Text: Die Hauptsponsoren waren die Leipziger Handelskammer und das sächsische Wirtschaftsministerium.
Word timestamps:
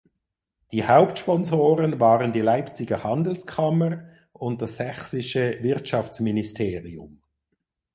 Die 0.71 0.87
Hauptsponsoren 0.87 1.99
waren 1.99 2.33
die 2.33 2.41
Leipziger 2.41 3.03
Handelskammer 3.03 4.09
und 4.33 4.59
das 4.63 4.77
sächsische 4.77 5.59
Wirtschaftsministerium. 5.61 7.21